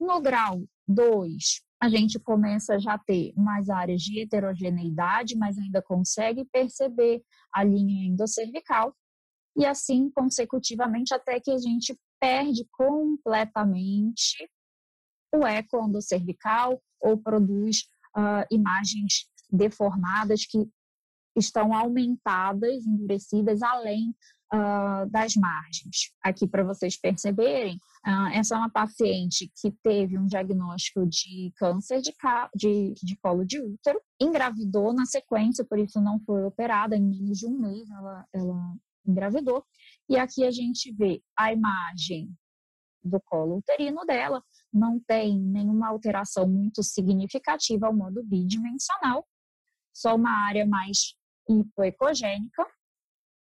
No 0.00 0.20
grau 0.20 0.62
2, 0.86 1.62
a 1.80 1.88
gente 1.88 2.18
começa 2.18 2.78
já 2.78 2.94
a 2.94 2.98
ter 2.98 3.32
mais 3.36 3.70
áreas 3.70 4.02
de 4.02 4.20
heterogeneidade, 4.20 5.36
mas 5.36 5.56
ainda 5.56 5.80
consegue 5.80 6.44
perceber 6.52 7.22
a 7.52 7.62
linha 7.62 8.08
endocervical. 8.08 8.94
E 9.56 9.64
assim, 9.64 10.10
consecutivamente, 10.10 11.14
até 11.14 11.40
que 11.40 11.50
a 11.50 11.58
gente 11.58 11.96
perde 12.20 12.66
completamente 12.72 14.48
o 15.32 15.46
eco 15.46 16.00
cervical 16.00 16.80
ou 17.00 17.16
produz 17.16 17.82
uh, 18.16 18.44
imagens 18.50 19.28
deformadas 19.50 20.44
que 20.44 20.68
estão 21.36 21.72
aumentadas, 21.72 22.84
endurecidas 22.84 23.62
além 23.62 24.14
uh, 24.52 25.08
das 25.10 25.34
margens. 25.36 26.12
Aqui 26.22 26.46
para 26.48 26.64
vocês 26.64 26.98
perceberem, 26.98 27.78
uh, 28.06 28.28
essa 28.32 28.54
é 28.54 28.58
uma 28.58 28.70
paciente 28.70 29.50
que 29.60 29.70
teve 29.82 30.18
um 30.18 30.26
diagnóstico 30.26 31.06
de 31.06 31.52
câncer 31.56 32.00
de, 32.00 32.12
de, 32.54 32.94
de 32.94 33.16
colo 33.16 33.44
de 33.44 33.60
útero, 33.60 34.00
engravidou 34.20 34.92
na 34.92 35.06
sequência, 35.06 35.64
por 35.64 35.78
isso 35.78 36.00
não 36.00 36.20
foi 36.20 36.44
operada, 36.44 36.96
em 36.96 37.02
menos 37.02 37.38
de 37.38 37.46
um 37.46 37.58
mês 37.58 37.88
ela, 37.90 38.26
ela 38.32 38.74
engravidou. 39.06 39.64
E 40.08 40.16
aqui 40.16 40.44
a 40.44 40.50
gente 40.50 40.92
vê 40.92 41.22
a 41.36 41.52
imagem 41.52 42.30
do 43.02 43.20
colo 43.20 43.58
uterino 43.58 44.04
dela, 44.04 44.42
não 44.72 45.00
tem 45.00 45.38
nenhuma 45.38 45.88
alteração 45.88 46.46
muito 46.46 46.82
significativa 46.82 47.86
ao 47.86 47.94
modo 47.94 48.22
bidimensional, 48.22 49.26
só 49.94 50.14
uma 50.14 50.46
área 50.46 50.66
mais 50.66 51.14
hipoecogênica. 51.48 52.66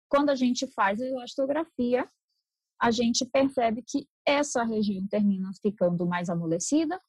Quando 0.09 0.29
a 0.29 0.35
gente 0.35 0.65
faz 0.73 1.01
a 1.01 1.05
elastografia, 1.05 2.09
a 2.79 2.91
gente 2.91 3.25
percebe 3.25 3.83
que 3.85 4.07
essa 4.25 4.63
região 4.63 5.07
termina 5.07 5.49
ficando 5.61 6.05
mais 6.05 6.29
amolecida, 6.29 6.99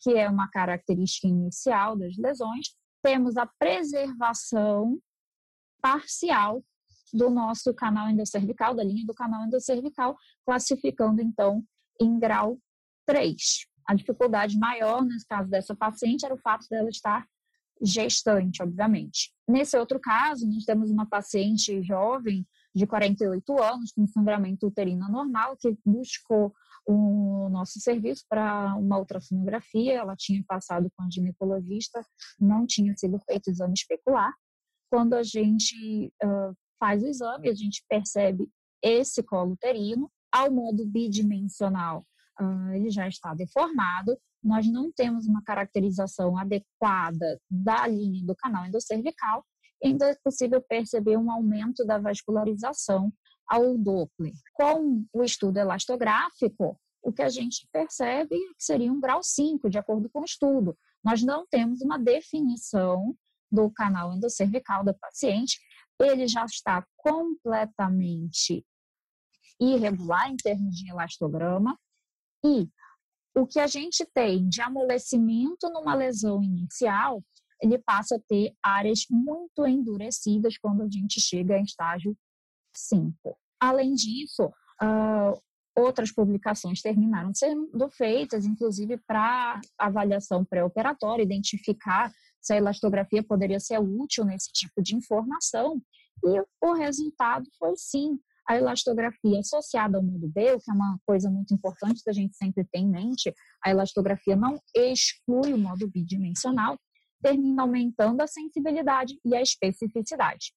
que 0.00 0.14
é 0.14 0.28
uma 0.28 0.48
característica 0.48 1.26
inicial 1.26 1.96
das 1.96 2.16
lesões. 2.16 2.74
Temos 3.02 3.36
a 3.36 3.46
preservação 3.58 4.98
parcial 5.80 6.62
do 7.12 7.30
nosso 7.30 7.72
canal 7.74 8.08
endocervical, 8.10 8.74
da 8.74 8.84
linha 8.84 9.06
do 9.06 9.14
canal 9.14 9.44
endocervical, 9.44 10.16
classificando 10.44 11.22
então 11.22 11.64
em 12.00 12.18
grau 12.18 12.58
3. 13.06 13.36
A 13.86 13.94
dificuldade 13.94 14.58
maior, 14.58 15.04
nesse 15.04 15.26
caso 15.26 15.48
dessa 15.48 15.74
paciente, 15.74 16.24
era 16.24 16.34
o 16.34 16.38
fato 16.38 16.66
dela 16.68 16.88
estar 16.88 17.26
gestante, 17.80 18.62
obviamente. 18.62 19.32
Nesse 19.46 19.76
outro 19.78 20.00
caso, 20.00 20.46
nós 20.48 20.64
temos 20.64 20.90
uma 20.90 21.06
paciente 21.06 21.82
jovem 21.82 22.46
de 22.76 22.86
48 22.86 23.62
anos 23.62 23.90
com 23.92 24.06
sangramento 24.06 24.66
uterino 24.66 25.08
normal 25.08 25.56
que 25.56 25.74
buscou 25.82 26.52
o 26.86 27.48
nosso 27.48 27.80
serviço 27.80 28.24
para 28.28 28.74
uma 28.76 28.98
ultrassonografia. 28.98 29.94
Ela 29.94 30.14
tinha 30.14 30.44
passado 30.46 30.90
com 30.94 31.02
a 31.02 31.08
ginecologista, 31.10 32.04
não 32.38 32.66
tinha 32.66 32.94
sido 32.94 33.18
feito 33.20 33.50
exame 33.50 33.72
especular. 33.72 34.30
Quando 34.90 35.14
a 35.14 35.22
gente 35.22 36.12
uh, 36.22 36.54
faz 36.78 37.02
o 37.02 37.06
exame, 37.06 37.48
a 37.48 37.54
gente 37.54 37.82
percebe 37.88 38.46
esse 38.82 39.22
colo 39.22 39.52
uterino, 39.52 40.10
ao 40.30 40.52
modo 40.52 40.84
bidimensional, 40.84 42.06
uh, 42.38 42.70
ele 42.74 42.90
já 42.90 43.08
está 43.08 43.32
deformado, 43.32 44.18
nós 44.44 44.70
não 44.70 44.92
temos 44.92 45.26
uma 45.26 45.42
caracterização 45.42 46.36
adequada 46.36 47.40
da 47.50 47.86
linha 47.86 48.24
do 48.24 48.36
canal 48.36 48.66
endocervical, 48.66 49.44
ainda 49.84 50.10
é 50.10 50.16
possível 50.22 50.60
perceber 50.60 51.16
um 51.16 51.30
aumento 51.30 51.84
da 51.84 51.98
vascularização 51.98 53.12
ao 53.48 53.76
Doppler. 53.76 54.32
Com 54.54 55.04
o 55.12 55.22
estudo 55.22 55.58
elastográfico, 55.58 56.78
o 57.02 57.12
que 57.12 57.22
a 57.22 57.28
gente 57.28 57.68
percebe 57.72 58.34
é 58.34 58.54
que 58.54 58.64
seria 58.64 58.92
um 58.92 59.00
grau 59.00 59.22
5, 59.22 59.70
de 59.70 59.78
acordo 59.78 60.10
com 60.10 60.20
o 60.20 60.24
estudo. 60.24 60.76
Nós 61.04 61.22
não 61.22 61.46
temos 61.46 61.80
uma 61.80 61.98
definição 61.98 63.16
do 63.50 63.70
canal 63.70 64.12
endocervical 64.12 64.84
da 64.84 64.92
paciente, 64.92 65.60
ele 66.00 66.26
já 66.26 66.44
está 66.44 66.84
completamente 66.96 68.66
irregular 69.60 70.30
em 70.30 70.36
termos 70.36 70.74
de 70.74 70.90
elastograma 70.90 71.78
e 72.44 72.68
o 73.34 73.46
que 73.46 73.60
a 73.60 73.66
gente 73.66 74.04
tem 74.14 74.48
de 74.48 74.60
amolecimento 74.60 75.70
numa 75.70 75.94
lesão 75.94 76.42
inicial, 76.42 77.22
ele 77.60 77.78
passa 77.78 78.16
a 78.16 78.20
ter 78.28 78.52
áreas 78.62 79.06
muito 79.10 79.66
endurecidas 79.66 80.58
quando 80.58 80.82
a 80.82 80.88
gente 80.88 81.20
chega 81.20 81.58
em 81.58 81.64
estágio 81.64 82.16
5. 82.74 83.14
Além 83.60 83.94
disso, 83.94 84.46
uh, 84.82 85.40
outras 85.76 86.12
publicações 86.12 86.80
terminaram 86.80 87.34
sendo 87.34 87.88
feitas, 87.90 88.44
inclusive 88.44 88.98
para 89.06 89.60
avaliação 89.78 90.44
pré-operatória, 90.44 91.22
identificar 91.22 92.12
se 92.40 92.52
a 92.52 92.56
elastografia 92.56 93.22
poderia 93.22 93.58
ser 93.58 93.78
útil 93.78 94.24
nesse 94.24 94.52
tipo 94.52 94.82
de 94.82 94.94
informação, 94.94 95.80
e 96.24 96.42
o 96.62 96.72
resultado 96.72 97.46
foi 97.58 97.74
sim 97.76 98.18
a 98.48 98.56
elastografia 98.56 99.40
associada 99.40 99.98
ao 99.98 100.02
modo 100.02 100.28
B, 100.28 100.52
o 100.52 100.60
que 100.60 100.70
é 100.70 100.74
uma 100.74 100.98
coisa 101.04 101.28
muito 101.28 101.52
importante 101.52 102.02
da 102.06 102.12
gente 102.12 102.36
sempre 102.36 102.64
ter 102.64 102.78
em 102.78 102.88
mente, 102.88 103.34
a 103.64 103.70
elastografia 103.70 104.36
não 104.36 104.58
exclui 104.74 105.52
o 105.52 105.58
modo 105.58 105.88
bidimensional, 105.88 106.78
termina 107.20 107.62
aumentando 107.62 108.22
a 108.22 108.26
sensibilidade 108.26 109.18
e 109.24 109.34
a 109.34 109.42
especificidade 109.42 110.52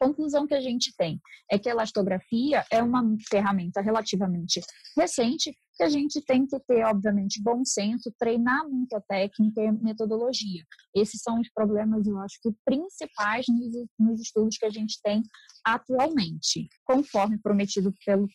conclusão 0.00 0.46
que 0.46 0.54
a 0.54 0.60
gente 0.60 0.94
tem 0.96 1.20
é 1.50 1.58
que 1.58 1.68
a 1.68 1.72
elastografia 1.72 2.64
é 2.72 2.82
uma 2.82 3.04
ferramenta 3.28 3.82
relativamente 3.82 4.60
recente 4.96 5.54
que 5.76 5.84
a 5.84 5.88
gente 5.88 6.20
tem 6.20 6.46
que 6.46 6.60
ter, 6.60 6.84
obviamente, 6.84 7.42
bom 7.42 7.64
senso, 7.64 8.12
treinar 8.18 8.68
muito 8.68 8.94
a 8.94 9.00
técnica 9.00 9.62
e 9.62 9.72
metodologia. 9.72 10.62
Esses 10.94 11.22
são 11.22 11.40
os 11.40 11.48
problemas, 11.54 12.06
eu 12.06 12.18
acho 12.18 12.38
que 12.42 12.50
principais 12.66 13.46
nos, 13.48 13.86
nos 13.98 14.20
estudos 14.20 14.58
que 14.58 14.66
a 14.66 14.70
gente 14.70 15.00
tem 15.02 15.22
atualmente. 15.64 16.68
Conforme 16.84 17.38
prometido 17.38 17.94
pelo, 18.04 18.28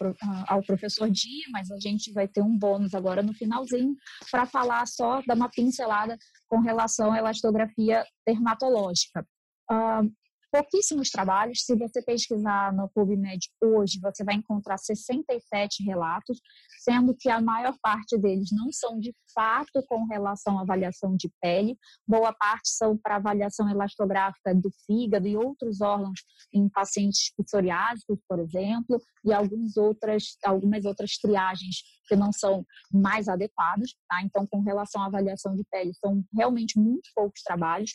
ao 0.47 0.63
professor 0.63 1.07
Dia, 1.09 1.45
mas 1.51 1.69
a 1.69 1.79
gente 1.79 2.11
vai 2.11 2.27
ter 2.27 2.41
um 2.41 2.57
bônus 2.57 2.95
agora 2.95 3.21
no 3.21 3.33
finalzinho 3.33 3.95
para 4.31 4.47
falar 4.47 4.87
só, 4.87 5.21
dar 5.27 5.35
uma 5.35 5.49
pincelada 5.49 6.17
com 6.47 6.59
relação 6.61 7.11
à 7.11 7.19
elastografia 7.19 8.03
dermatológica. 8.25 9.23
Uh, 9.71 10.11
pouquíssimos 10.55 11.09
trabalhos. 11.09 11.63
Se 11.65 11.75
você 11.75 12.01
pesquisar 12.01 12.73
no 12.73 12.89
PubMed 12.89 13.49
hoje, 13.61 13.99
você 14.01 14.23
vai 14.23 14.35
encontrar 14.35 14.77
67 14.77 15.83
relatos, 15.83 16.39
sendo 16.81 17.13
que 17.13 17.29
a 17.29 17.41
maior 17.41 17.75
parte 17.81 18.17
deles 18.17 18.49
não 18.51 18.71
são 18.71 18.97
de 18.97 19.13
fato 19.33 19.83
com 19.87 20.05
relação 20.05 20.57
à 20.57 20.61
avaliação 20.61 21.15
de 21.17 21.29
pele, 21.41 21.77
boa 22.07 22.31
parte 22.31 22.69
são 22.69 22.97
para 22.97 23.17
avaliação 23.17 23.69
elastográfica 23.69 24.55
do 24.55 24.69
fígado 24.85 25.27
e 25.27 25.35
outros 25.35 25.81
órgãos 25.81 26.21
em 26.53 26.69
pacientes 26.69 27.33
psoriásicos, 27.35 28.17
por 28.29 28.39
exemplo, 28.39 29.01
e 29.25 29.33
algumas 29.33 29.75
outras, 29.75 30.37
algumas 30.45 30.85
outras 30.85 31.17
triagens 31.17 31.83
que 32.07 32.15
não 32.15 32.31
são 32.31 32.65
mais 32.93 33.27
adequadas. 33.27 33.93
Tá? 34.07 34.21
Então, 34.21 34.47
com 34.47 34.61
relação 34.61 35.01
à 35.01 35.07
avaliação 35.07 35.53
de 35.53 35.63
pele, 35.69 35.93
são 35.95 36.23
realmente 36.33 36.79
muito 36.79 37.09
poucos 37.13 37.41
trabalhos 37.41 37.91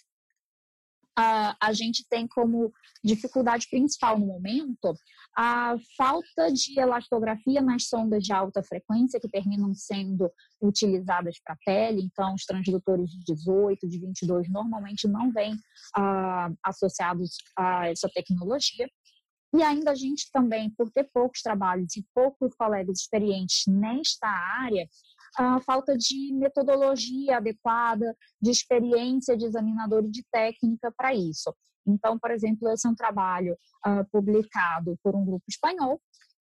a, 1.21 1.55
a 1.61 1.73
gente 1.73 2.07
tem 2.09 2.27
como 2.27 2.73
dificuldade 3.05 3.69
principal 3.69 4.19
no 4.19 4.27
momento 4.27 4.95
a 5.37 5.77
falta 5.97 6.51
de 6.51 6.79
elastografia 6.79 7.61
nas 7.61 7.87
sondas 7.87 8.25
de 8.25 8.33
alta 8.33 8.63
frequência 8.63 9.21
que 9.21 9.29
terminam 9.29 9.73
sendo 9.75 10.31
utilizadas 10.61 11.39
para 11.45 11.57
pele. 11.65 12.03
Então, 12.03 12.35
os 12.35 12.45
transdutores 12.45 13.11
de 13.11 13.35
18, 13.35 13.89
de 13.89 14.01
22 14.01 14.51
normalmente 14.51 15.07
não 15.07 15.31
vêm 15.31 15.55
ah, 15.97 16.51
associados 16.65 17.37
a 17.57 17.89
essa 17.89 18.09
tecnologia. 18.09 18.89
E 19.55 19.63
ainda 19.63 19.91
a 19.91 19.95
gente 19.95 20.31
também, 20.33 20.71
por 20.71 20.91
ter 20.91 21.09
poucos 21.13 21.43
trabalhos 21.43 21.97
e 21.97 22.05
poucos 22.15 22.55
colegas 22.55 23.01
experientes 23.01 23.63
nesta 23.67 24.29
área, 24.29 24.89
a 25.37 25.61
falta 25.61 25.97
de 25.97 26.33
metodologia 26.35 27.37
adequada, 27.37 28.17
de 28.41 28.51
experiência 28.51 29.37
de 29.37 29.47
examinador 29.47 30.05
e 30.05 30.11
de 30.11 30.25
técnica 30.31 30.93
para 30.97 31.15
isso. 31.15 31.55
Então, 31.87 32.19
por 32.19 32.31
exemplo, 32.31 32.69
esse 32.71 32.87
é 32.87 32.91
um 32.91 32.95
trabalho 32.95 33.57
uh, 33.87 34.05
publicado 34.11 34.99
por 35.03 35.15
um 35.15 35.25
grupo 35.25 35.45
espanhol 35.49 36.01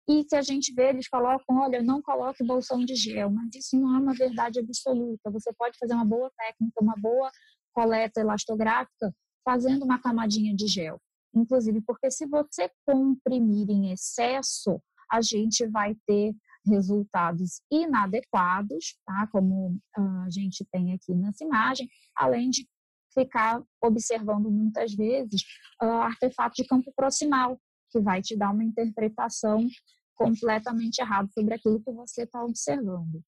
e 0.09 0.25
que 0.25 0.35
a 0.35 0.43
gente 0.43 0.75
vê, 0.75 0.89
eles 0.89 1.09
colocam, 1.09 1.59
olha, 1.59 1.83
não 1.83 2.03
coloque 2.03 2.45
bolsão 2.45 2.85
de 2.85 2.95
gel, 2.95 3.31
mas 3.31 3.55
isso 3.55 3.79
não 3.79 3.97
é 3.97 3.99
uma 3.99 4.13
verdade 4.13 4.59
absoluta. 4.59 5.31
Você 5.31 5.53
pode 5.53 5.79
fazer 5.79 5.95
uma 5.95 6.05
boa 6.05 6.31
técnica, 6.37 6.83
uma 6.83 6.95
boa 6.97 7.31
coleta 7.73 8.21
elastográfica 8.21 9.15
fazendo 9.45 9.85
uma 9.85 10.01
camadinha 10.01 10.55
de 10.55 10.67
gel. 10.67 11.01
Inclusive, 11.35 11.81
porque 11.87 12.11
se 12.11 12.27
você 12.27 12.71
comprimir 12.85 13.71
em 13.71 13.93
excesso, 13.93 14.81
a 15.11 15.21
gente 15.21 15.67
vai 15.67 15.97
ter 16.07 16.35
resultados 16.67 17.61
inadequados, 17.71 18.97
tá? 19.05 19.27
como 19.33 19.79
ah, 19.97 20.25
a 20.27 20.31
gente 20.31 20.65
tem 20.71 20.93
aqui 20.93 21.15
nessa 21.15 21.45
imagem, 21.45 21.89
além 22.17 22.51
de 22.51 22.67
ficar 23.13 23.63
observando 23.83 24.51
muitas 24.51 24.95
vezes 24.95 25.43
uh, 25.83 25.87
artefato 25.87 26.55
de 26.57 26.67
campo 26.67 26.93
proximal, 26.97 27.61
que 27.91 28.01
vai 28.01 28.23
te 28.23 28.37
dar 28.37 28.51
uma 28.51 28.65
interpretação 28.65 29.67
completamente 30.15 30.99
errada 30.99 31.29
sobre 31.33 31.55
aquilo 31.55 31.83
que 31.83 31.93
você 31.93 32.23
está 32.23 32.43
observando. 32.43 33.23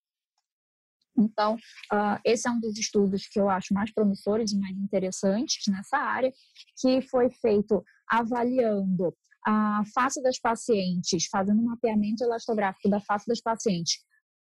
Então, 1.16 1.54
uh, 1.92 2.18
esse 2.24 2.48
é 2.48 2.50
um 2.50 2.60
dos 2.60 2.76
estudos 2.76 3.28
que 3.28 3.38
eu 3.38 3.48
acho 3.48 3.72
mais 3.72 3.92
promissores 3.92 4.52
e 4.52 4.58
mais 4.58 4.76
interessantes 4.76 5.62
nessa 5.68 5.96
área, 5.96 6.32
que 6.80 7.00
foi 7.02 7.30
feito 7.30 7.84
avaliando 8.08 9.14
a 9.44 9.82
face 9.94 10.22
das 10.22 10.38
pacientes, 10.38 11.26
fazendo 11.26 11.60
um 11.60 11.66
mapeamento 11.66 12.24
elastográfico 12.24 12.88
da 12.88 13.00
face 13.00 13.26
das 13.26 13.40
pacientes 13.40 13.98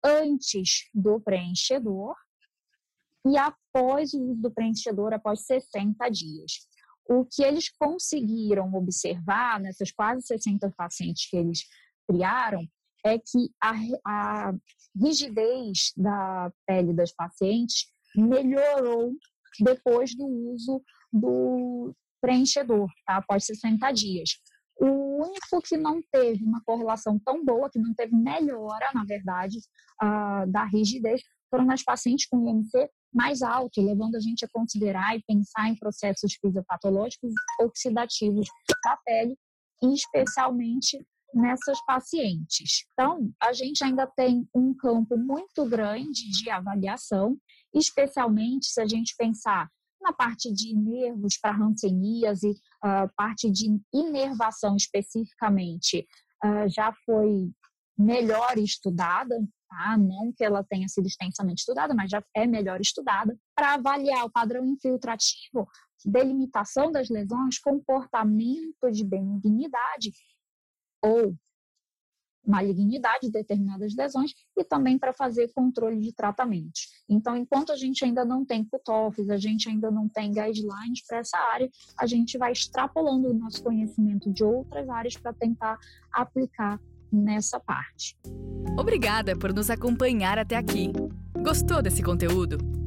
antes 0.03 0.89
do 0.93 1.19
preenchedor 1.19 2.15
e 3.25 3.37
após 3.37 4.13
o 4.13 4.21
uso 4.31 4.41
do 4.41 4.51
preenchedor, 4.51 5.13
após 5.13 5.45
60 5.45 6.09
dias. 6.09 6.51
O 7.09 7.25
que 7.25 7.43
eles 7.43 7.69
conseguiram 7.69 8.73
observar 8.73 9.59
nessas 9.59 9.91
quase 9.91 10.25
60 10.25 10.71
pacientes 10.77 11.29
que 11.29 11.37
eles 11.37 11.59
criaram 12.07 12.65
é 13.05 13.17
que 13.17 13.49
a, 13.61 13.73
a 14.05 14.53
rigidez 14.95 15.93
da 15.95 16.51
pele 16.65 16.93
das 16.93 17.13
pacientes 17.13 17.87
melhorou 18.15 19.13
depois 19.59 20.15
do 20.15 20.25
uso 20.25 20.81
do 21.11 21.93
preenchedor, 22.21 22.89
tá? 23.05 23.17
após 23.17 23.45
60 23.45 23.91
dias. 23.91 24.29
O 24.79 25.23
único 25.23 25.61
que 25.63 25.77
não 25.77 26.01
teve 26.11 26.43
uma 26.43 26.61
correlação 26.63 27.19
tão 27.19 27.43
boa, 27.43 27.69
que 27.69 27.79
não 27.79 27.93
teve 27.93 28.15
melhora, 28.15 28.91
na 28.93 29.03
verdade, 29.03 29.57
uh, 30.01 30.49
da 30.51 30.65
rigidez, 30.65 31.21
foram 31.49 31.65
nas 31.65 31.83
pacientes 31.83 32.27
com 32.27 32.47
IMC 32.47 32.89
mais 33.13 33.41
alto, 33.41 33.81
levando 33.81 34.15
a 34.15 34.19
gente 34.19 34.45
a 34.45 34.49
considerar 34.49 35.15
e 35.15 35.23
pensar 35.23 35.69
em 35.69 35.75
processos 35.75 36.35
fisiopatológicos 36.39 37.33
oxidativos 37.61 38.47
da 38.83 38.97
pele, 39.05 39.35
especialmente 39.81 41.03
nessas 41.33 41.83
pacientes. 41.85 42.85
Então, 42.93 43.31
a 43.41 43.53
gente 43.53 43.83
ainda 43.83 44.07
tem 44.07 44.47
um 44.53 44.73
campo 44.73 45.17
muito 45.17 45.65
grande 45.65 46.29
de 46.31 46.49
avaliação, 46.49 47.37
especialmente 47.73 48.67
se 48.67 48.81
a 48.81 48.87
gente 48.87 49.15
pensar 49.17 49.69
na 50.07 50.13
parte 50.13 50.51
de 50.53 50.73
nervos 50.73 51.37
para 51.37 51.55
hanseníase, 51.55 52.55
a 52.81 53.07
parte 53.09 53.51
de 53.51 53.77
inervação 53.93 54.75
especificamente, 54.77 56.07
uh, 56.43 56.69
já 56.69 56.93
foi 57.05 57.51
melhor 57.97 58.57
estudada, 58.57 59.35
tá? 59.69 59.97
não 59.97 60.31
que 60.31 60.45
ela 60.45 60.63
tenha 60.63 60.87
sido 60.87 61.07
extensamente 61.07 61.59
estudada, 61.59 61.93
mas 61.93 62.09
já 62.09 62.23
é 62.33 62.47
melhor 62.47 62.79
estudada, 62.79 63.37
para 63.53 63.73
avaliar 63.73 64.23
o 64.23 64.31
padrão 64.31 64.65
infiltrativo, 64.65 65.67
delimitação 66.05 66.89
das 66.89 67.09
lesões, 67.09 67.59
comportamento 67.59 68.89
de 68.91 69.03
benignidade 69.03 70.11
ou 71.03 71.35
malignidade 72.47 73.27
de 73.27 73.31
determinadas 73.31 73.93
lesões 73.95 74.33
e 74.57 74.63
também 74.63 74.97
para 74.97 75.13
fazer 75.13 75.51
controle 75.53 75.99
de 75.99 76.13
tratamentos. 76.13 76.87
Então, 77.09 77.35
enquanto 77.35 77.71
a 77.71 77.75
gente 77.75 78.05
ainda 78.05 78.23
não 78.23 78.45
tem 78.45 78.63
cutoffs, 78.63 79.29
a 79.29 79.37
gente 79.37 79.69
ainda 79.69 79.91
não 79.91 80.07
tem 80.07 80.31
guidelines 80.31 81.05
para 81.05 81.19
essa 81.19 81.37
área, 81.37 81.69
a 81.99 82.05
gente 82.05 82.37
vai 82.37 82.51
extrapolando 82.51 83.29
o 83.29 83.33
nosso 83.33 83.61
conhecimento 83.61 84.31
de 84.31 84.43
outras 84.43 84.87
áreas 84.89 85.15
para 85.17 85.33
tentar 85.33 85.77
aplicar 86.13 86.79
nessa 87.11 87.59
parte. 87.59 88.17
Obrigada 88.77 89.35
por 89.37 89.53
nos 89.53 89.69
acompanhar 89.69 90.37
até 90.37 90.55
aqui. 90.55 90.91
Gostou 91.43 91.81
desse 91.81 92.03
conteúdo? 92.03 92.86